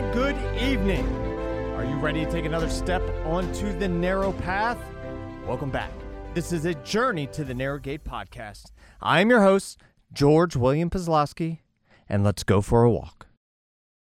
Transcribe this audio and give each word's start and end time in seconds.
and 0.00 0.14
good 0.14 0.36
evening. 0.58 1.06
Are 1.76 1.84
you 1.84 1.94
ready 1.96 2.24
to 2.24 2.32
take 2.32 2.46
another 2.46 2.70
step 2.70 3.02
onto 3.26 3.78
the 3.78 3.86
narrow 3.86 4.32
path? 4.32 4.78
Welcome 5.46 5.70
back. 5.70 5.92
This 6.32 6.54
is 6.54 6.64
a 6.64 6.72
journey 6.76 7.26
to 7.26 7.44
the 7.44 7.52
Narrow 7.52 7.78
Gate 7.78 8.02
podcast. 8.02 8.70
I'm 9.02 9.28
your 9.28 9.42
host, 9.42 9.78
George 10.10 10.56
William 10.56 10.88
Pazlowski, 10.88 11.58
and 12.08 12.24
let's 12.24 12.44
go 12.44 12.62
for 12.62 12.82
a 12.82 12.90
walk. 12.90 13.26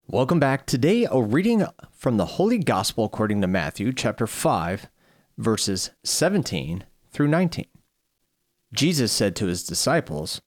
Welcome 0.06 0.38
back. 0.38 0.66
Today, 0.66 1.08
a 1.10 1.22
reading 1.22 1.66
from 1.94 2.18
the 2.18 2.26
Holy 2.26 2.58
Gospel 2.58 3.06
according 3.06 3.40
to 3.40 3.48
Matthew, 3.48 3.94
chapter 3.94 4.28
5, 4.28 4.90
verses 5.38 5.92
17 6.04 6.84
through 7.10 7.30
19. 7.30 7.68
Jesus 8.74 9.14
said 9.14 9.34
to 9.38 9.46
his 9.46 9.64
disciples, 9.64 10.42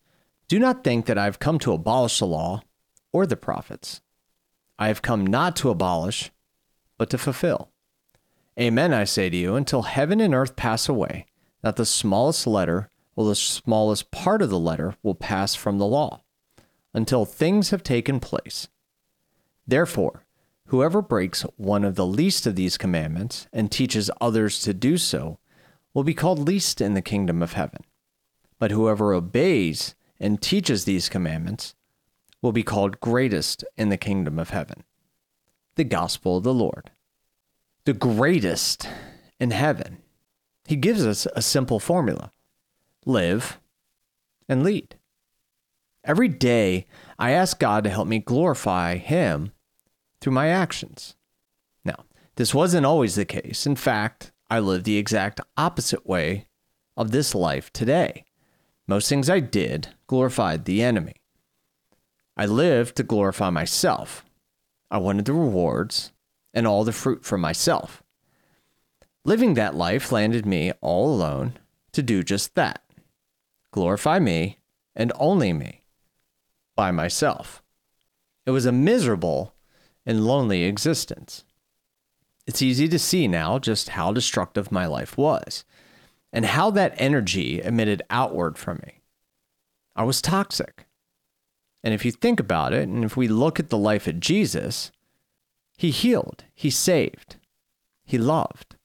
Do 0.47 0.59
not 0.59 0.85
think 0.85 1.07
that 1.07 1.17
I 1.17 1.25
have 1.25 1.39
come 1.39 1.59
to 1.61 1.73
abolish 1.73 2.19
the 2.19 2.27
law 2.27 2.65
or 3.15 3.25
the 3.25 3.37
prophets. 3.37 4.03
I 4.79 4.89
have 4.89 5.03
come 5.03 5.27
not 5.27 5.57
to 5.57 5.71
abolish, 5.71 6.31
but 6.97 7.11
to 7.11 7.19
fulfill. 7.19 7.71
Amen, 8.59 8.93
I 8.93 9.05
say 9.05 9.31
to 9.31 9.37
you, 9.37 9.55
until 9.55 9.83
heaven 9.83 10.21
and 10.21 10.35
earth 10.35 10.57
pass 10.57 10.89
away, 10.89 11.27
not 11.63 11.77
the 11.77 11.87
smallest 11.87 12.47
letter 12.47 12.91
or 13.17 13.27
the 13.27 13.35
smallest 13.35 14.11
part 14.11 14.43
of 14.43 14.51
the 14.51 14.59
letter 14.59 14.95
will 15.03 15.15
pass 15.15 15.55
from 15.55 15.79
the 15.79 15.87
law, 15.87 16.23
until 16.95 17.25
things 17.25 17.71
have 17.71 17.83
taken 17.83 18.21
place. 18.21 18.69
Therefore, 19.67 20.25
whoever 20.67 21.03
breaks 21.03 21.43
one 21.57 21.85
of 21.85 21.95
the 21.95 22.07
least 22.07 22.47
of 22.47 22.55
these 22.55 22.79
commandments 22.79 23.49
and 23.53 23.71
teaches 23.71 24.11
others 24.21 24.61
to 24.61 24.73
do 24.73 24.97
so 24.97 25.39
will 25.95 26.05
be 26.05 26.15
called 26.15 26.39
least 26.39 26.81
in 26.81 26.95
the 26.95 27.03
kingdom 27.03 27.43
of 27.43 27.55
heaven. 27.55 27.83
But 28.59 28.71
whoever 28.71 29.13
obeys 29.13 29.95
and 30.21 30.41
teaches 30.41 30.85
these 30.85 31.09
commandments 31.09 31.75
will 32.43 32.53
be 32.53 32.63
called 32.63 33.01
greatest 33.01 33.65
in 33.77 33.89
the 33.89 33.97
kingdom 33.97 34.39
of 34.39 34.51
heaven. 34.51 34.85
The 35.77 35.85
gospel 35.85 36.39
of 36.39 36.45
the 36.45 36.55
Lord. 36.55 36.91
The 37.85 37.93
greatest 37.93 38.89
in 39.41 39.51
heaven. 39.51 39.99
He 40.67 40.77
gives 40.77 41.07
us 41.07 41.27
a 41.35 41.43
simple 41.43 41.81
formula 41.81 42.33
live 43.07 43.59
and 44.49 44.63
lead. 44.63 44.97
Every 46.05 46.29
day, 46.29 46.87
I 47.19 47.33
ask 47.33 47.59
God 47.59 47.85
to 47.85 47.91
help 47.91 48.07
me 48.09 48.19
glorify 48.19 48.97
Him 48.97 49.53
through 50.21 50.33
my 50.33 50.49
actions. 50.49 51.17
Now, 51.85 52.05
this 52.37 52.55
wasn't 52.55 52.87
always 52.87 53.15
the 53.15 53.25
case. 53.25 53.67
In 53.67 53.77
fact, 53.77 54.33
I 54.51 54.59
live 54.59 54.85
the 54.85 54.97
exact 54.97 55.41
opposite 55.57 56.07
way 56.07 56.47
of 56.97 57.11
this 57.11 57.35
life 57.35 57.73
today. 57.73 58.25
Most 58.87 59.09
things 59.09 59.29
I 59.29 59.41
did 59.41 59.89
glorified 60.07 60.65
the 60.65 60.83
enemy. 60.83 61.18
I 62.39 62.47
lived 62.47 62.97
to 62.97 63.03
glorify 63.03 63.51
myself. 63.51 64.25
I 64.93 64.99
wanted 64.99 65.25
the 65.25 65.33
rewards 65.33 66.13
and 66.55 66.67
all 66.67 66.85
the 66.85 66.93
fruit 66.93 67.25
for 67.25 67.37
myself. 67.37 68.03
Living 69.25 69.55
that 69.55 69.75
life 69.75 70.13
landed 70.13 70.47
me 70.47 70.73
all 70.81 71.13
alone 71.13 71.59
to 71.93 72.03
do 72.03 72.23
just 72.23 72.55
that 72.55 72.83
glorify 73.73 74.19
me 74.19 74.59
and 74.97 75.13
only 75.17 75.53
me 75.53 75.83
by 76.75 76.91
myself. 76.91 77.63
It 78.47 78.51
was 78.51 78.67
a 78.67 78.73
miserable 78.73 79.55
and 80.07 80.25
lonely 80.25 80.65
existence. 80.65 81.45
It's 82.47 82.63
easy 82.63 82.89
to 82.89 82.99
see 82.99 83.29
now 83.29 83.59
just 83.59 83.91
how 83.91 84.13
destructive 84.13 84.73
my 84.73 84.87
life 84.87 85.19
was 85.19 85.65
and 86.33 86.47
how 86.47 86.71
that 86.71 86.95
energy 86.97 87.61
emitted 87.61 88.03
outward 88.09 88.57
from 88.57 88.81
me. 88.87 89.03
I 89.95 90.05
was 90.05 90.23
toxic. 90.23 90.88
And 91.83 91.95
if 91.95 92.05
you 92.05 92.11
think 92.11 92.41
about 92.41 92.73
it, 92.73 92.89
and 92.89 93.05
if 93.05 93.17
we 93.17 93.29
look 93.29 93.61
at 93.61 93.71
the 93.71 93.79
life 93.79 94.07
of 94.07 94.21
Jesus, 94.21 94.91
he 95.77 95.91
healed, 95.91 96.45
he 96.55 96.71
saved, 96.71 97.37
he 98.05 98.19
loved. 98.19 98.77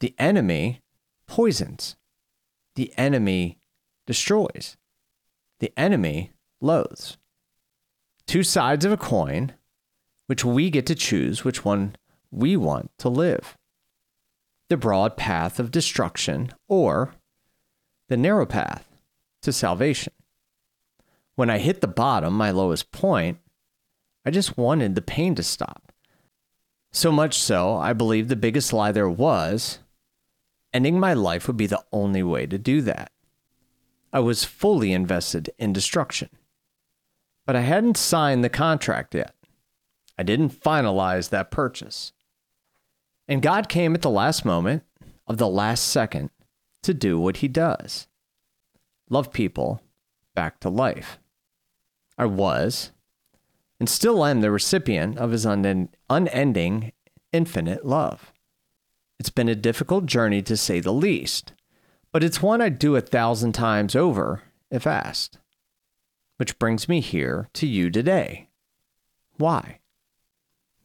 The 0.00 0.14
enemy 0.18 0.80
poisons, 1.26 1.96
the 2.74 2.92
enemy 2.96 3.58
destroys, 4.06 4.76
the 5.60 5.72
enemy 5.76 6.32
loathes. 6.60 7.16
Two 8.26 8.42
sides 8.42 8.84
of 8.84 8.92
a 8.92 8.96
coin, 8.96 9.52
which 10.26 10.44
we 10.44 10.70
get 10.70 10.86
to 10.86 10.94
choose 10.94 11.44
which 11.44 11.64
one 11.64 11.96
we 12.30 12.56
want 12.56 12.90
to 12.98 13.08
live 13.08 13.56
the 14.70 14.76
broad 14.76 15.16
path 15.16 15.58
of 15.58 15.72
destruction 15.72 16.52
or 16.68 17.12
the 18.06 18.16
narrow 18.16 18.46
path 18.46 18.88
to 19.42 19.52
salvation. 19.52 20.12
When 21.40 21.48
I 21.48 21.56
hit 21.56 21.80
the 21.80 21.88
bottom, 21.88 22.34
my 22.34 22.50
lowest 22.50 22.92
point, 22.92 23.38
I 24.26 24.30
just 24.30 24.58
wanted 24.58 24.94
the 24.94 25.00
pain 25.00 25.34
to 25.36 25.42
stop. 25.42 25.90
So 26.92 27.10
much 27.10 27.38
so, 27.38 27.78
I 27.78 27.94
believed 27.94 28.28
the 28.28 28.36
biggest 28.36 28.74
lie 28.74 28.92
there 28.92 29.08
was 29.08 29.78
ending 30.74 31.00
my 31.00 31.14
life 31.14 31.46
would 31.46 31.56
be 31.56 31.64
the 31.64 31.82
only 31.92 32.22
way 32.22 32.44
to 32.44 32.58
do 32.58 32.82
that. 32.82 33.10
I 34.12 34.20
was 34.20 34.44
fully 34.44 34.92
invested 34.92 35.48
in 35.58 35.72
destruction. 35.72 36.28
But 37.46 37.56
I 37.56 37.62
hadn't 37.62 37.96
signed 37.96 38.44
the 38.44 38.50
contract 38.50 39.14
yet. 39.14 39.34
I 40.18 40.22
didn't 40.24 40.60
finalize 40.60 41.30
that 41.30 41.50
purchase. 41.50 42.12
And 43.26 43.40
God 43.40 43.70
came 43.70 43.94
at 43.94 44.02
the 44.02 44.10
last 44.10 44.44
moment 44.44 44.82
of 45.26 45.38
the 45.38 45.48
last 45.48 45.88
second 45.88 46.28
to 46.82 46.92
do 46.92 47.18
what 47.18 47.38
he 47.38 47.48
does 47.48 48.08
love 49.08 49.32
people 49.32 49.80
back 50.34 50.60
to 50.60 50.68
life. 50.68 51.18
I 52.20 52.26
was, 52.26 52.90
and 53.78 53.88
still 53.88 54.24
am, 54.26 54.42
the 54.42 54.50
recipient 54.50 55.18
of 55.18 55.30
his 55.30 55.46
unending, 55.46 56.92
infinite 57.32 57.86
love. 57.86 58.32
It's 59.18 59.30
been 59.30 59.48
a 59.48 59.54
difficult 59.54 60.06
journey 60.06 60.42
to 60.42 60.56
say 60.56 60.80
the 60.80 60.92
least, 60.92 61.54
but 62.12 62.22
it's 62.22 62.42
one 62.42 62.60
I'd 62.60 62.78
do 62.78 62.94
a 62.94 63.00
thousand 63.00 63.52
times 63.52 63.96
over 63.96 64.42
if 64.70 64.86
asked. 64.86 65.38
Which 66.36 66.58
brings 66.58 66.88
me 66.88 67.00
here 67.00 67.48
to 67.54 67.66
you 67.66 67.90
today. 67.90 68.48
Why? 69.38 69.80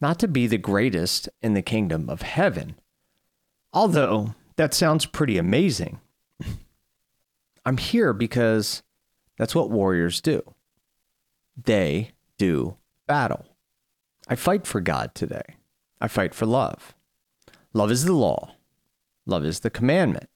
not 0.01 0.19
to 0.19 0.27
be 0.27 0.47
the 0.47 0.57
greatest 0.57 1.29
in 1.41 1.53
the 1.53 1.61
kingdom 1.61 2.09
of 2.09 2.21
heaven. 2.21 2.75
Although 3.73 4.35
that 4.55 4.73
sounds 4.73 5.05
pretty 5.05 5.37
amazing. 5.37 5.99
I'm 7.65 7.77
here 7.77 8.13
because 8.13 8.83
that's 9.37 9.55
what 9.55 9.71
warriors 9.71 10.21
do. 10.21 10.54
They 11.61 12.11
do 12.37 12.77
battle. 13.07 13.45
I 14.27 14.35
fight 14.35 14.65
for 14.65 14.81
God 14.81 15.13
today. 15.15 15.55
I 16.01 16.07
fight 16.07 16.33
for 16.33 16.45
love. 16.45 16.93
Love 17.73 17.91
is 17.91 18.05
the 18.05 18.13
law. 18.13 18.55
Love 19.25 19.45
is 19.45 19.61
the 19.61 19.69
commandment. 19.69 20.29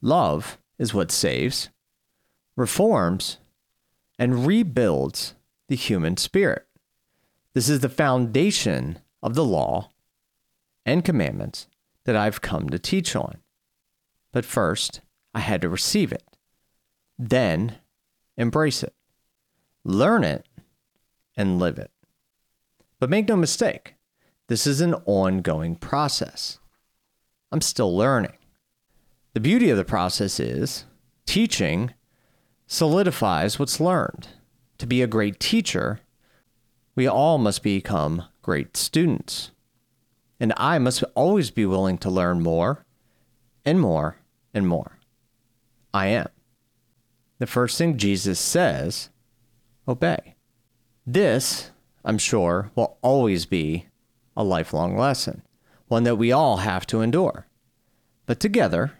Love 0.00 0.58
is 0.78 0.94
what 0.94 1.10
saves, 1.10 1.70
reforms, 2.56 3.38
and 4.18 4.46
rebuilds 4.46 5.34
the 5.68 5.76
human 5.76 6.16
spirit. 6.16 6.66
This 7.54 7.68
is 7.68 7.80
the 7.80 7.88
foundation 7.88 8.98
of 9.22 9.34
the 9.34 9.44
law 9.44 9.90
and 10.86 11.04
commandments 11.04 11.66
that 12.04 12.16
I've 12.16 12.40
come 12.40 12.70
to 12.70 12.78
teach 12.78 13.14
on. 13.14 13.38
But 14.32 14.44
first, 14.44 15.00
I 15.34 15.40
had 15.40 15.60
to 15.62 15.68
receive 15.68 16.12
it, 16.12 16.24
then 17.18 17.76
embrace 18.36 18.82
it, 18.82 18.94
learn 19.88 20.22
it, 20.22 20.46
and 21.34 21.58
live 21.58 21.78
it. 21.78 21.90
But 23.00 23.10
make 23.10 23.26
no 23.26 23.36
mistake, 23.36 23.94
this 24.48 24.66
is 24.66 24.80
an 24.80 24.94
ongoing 25.06 25.76
process. 25.76 26.58
I'm 27.50 27.62
still 27.62 27.96
learning. 27.96 28.36
The 29.32 29.40
beauty 29.40 29.70
of 29.70 29.78
the 29.78 29.84
process 29.84 30.38
is 30.38 30.84
teaching 31.24 31.94
solidifies 32.66 33.58
what's 33.58 33.80
learned. 33.80 34.28
To 34.78 34.86
be 34.86 35.02
a 35.02 35.06
great 35.06 35.40
teacher 35.40 36.00
we 36.94 37.06
all 37.06 37.38
must 37.38 37.62
become 37.62 38.24
great 38.42 38.76
students. 38.76 39.52
And 40.40 40.52
I 40.56 40.78
must 40.78 41.04
always 41.14 41.50
be 41.52 41.64
willing 41.64 41.96
to 41.98 42.10
learn 42.10 42.40
more 42.42 42.84
and 43.64 43.80
more 43.80 44.16
and 44.52 44.66
more. 44.66 44.98
I 45.94 46.08
am. 46.08 46.28
The 47.38 47.46
first 47.46 47.78
thing 47.78 47.96
Jesus 47.96 48.40
says 48.40 49.10
obey. 49.88 50.36
This, 51.06 51.70
I'm 52.04 52.18
sure, 52.18 52.70
will 52.74 52.98
always 53.02 53.46
be 53.46 53.86
a 54.36 54.44
lifelong 54.44 54.96
lesson, 54.96 55.42
one 55.88 56.04
that 56.04 56.16
we 56.16 56.30
all 56.30 56.58
have 56.58 56.86
to 56.88 57.00
endure. 57.00 57.46
But 58.26 58.38
together, 58.38 58.92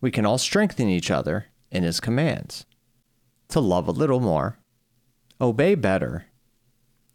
we 0.00 0.10
can 0.10 0.26
all 0.26 0.38
strengthen 0.38 0.88
each 0.88 1.10
other 1.10 1.46
in 1.70 1.82
His 1.82 1.98
commands 1.98 2.66
to 3.48 3.60
love 3.60 3.88
a 3.88 3.92
little 3.92 4.20
more, 4.20 4.58
obey 5.40 5.74
better, 5.74 6.26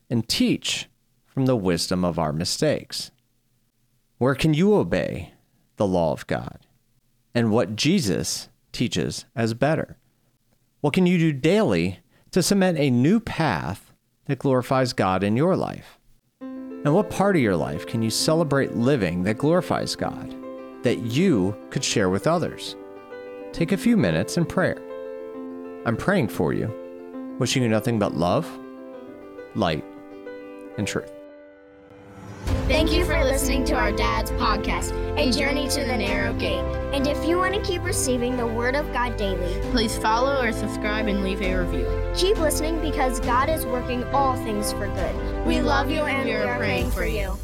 and 0.10 0.28
teach 0.28 0.90
from 1.26 1.46
the 1.46 1.56
wisdom 1.56 2.04
of 2.04 2.18
our 2.18 2.34
mistakes. 2.34 3.12
Where 4.18 4.36
can 4.36 4.54
you 4.54 4.76
obey 4.76 5.34
the 5.78 5.88
law 5.88 6.12
of 6.14 6.28
God 6.28 6.60
and 7.34 7.52
what 7.52 7.76
Jesus 7.76 8.50
teaches 8.72 9.26
as 9.36 9.54
better? 9.54 9.98
What 10.82 10.94
can 10.94 11.06
you 11.06 11.18
do 11.18 11.34
daily 11.34 12.00
to 12.36 12.44
cement 12.44 12.78
a 12.78 12.90
new 12.90 13.22
path 13.22 13.94
that 14.26 14.40
glorifies 14.40 14.92
God 14.92 15.24
in 15.24 15.38
your 15.38 15.56
life? 15.56 15.98
And 16.42 16.94
what 16.94 17.10
part 17.10 17.38
of 17.38 17.42
your 17.42 17.56
life 17.56 17.88
can 17.88 18.02
you 18.02 18.10
celebrate 18.10 18.76
living 18.76 19.24
that 19.24 19.38
glorifies 19.38 19.96
God, 19.96 20.36
that 20.84 20.98
you 20.98 21.56
could 21.70 21.82
share 21.82 22.10
with 22.10 22.28
others? 22.28 22.76
Take 23.54 23.72
a 23.72 23.78
few 23.78 23.96
minutes 23.96 24.36
in 24.36 24.44
prayer. 24.46 24.76
I'm 25.86 25.96
praying 25.96 26.28
for 26.28 26.52
you, 26.52 26.68
wishing 27.40 27.64
you 27.64 27.70
nothing 27.70 28.00
but 28.00 28.16
love, 28.16 28.46
light, 29.56 29.86
and 30.78 30.86
truth. 30.86 31.15
Thank 32.68 32.92
you 32.92 33.06
for 33.06 33.24
listening 33.24 33.64
to 33.66 33.76
our 33.76 33.92
dad's 33.92 34.32
podcast, 34.32 34.92
A 35.20 35.32
Journey 35.32 35.68
to 35.70 35.82
the 35.82 35.96
Narrow 35.96 36.34
Gate. 36.34 36.64
And 36.96 37.06
if 37.06 37.24
you 37.24 37.38
want 37.38 37.54
to 37.54 37.62
keep 37.62 37.84
receiving 37.84 38.38
the 38.38 38.48
Word 38.48 38.76
of 38.76 38.92
God 38.92 39.18
daily, 39.18 39.62
please 39.70 39.96
follow 40.00 40.42
or 40.42 40.52
subscribe 40.52 41.06
and 41.06 41.24
leave 41.24 41.44
a 41.44 41.56
review. 41.58 41.86
Keep 42.16 42.40
listening 42.40 42.82
because 42.82 43.20
God 43.20 43.50
is 43.50 43.68
working 43.68 44.04
all 44.06 44.36
things 44.38 44.72
for 44.72 44.88
good. 44.88 45.46
We 45.46 45.62
love 45.62 45.92
you 45.92 46.02
and 46.02 46.26
we 46.26 46.34
are 46.34 46.58
praying 46.58 46.90
for 46.90 47.06
you. 47.06 47.38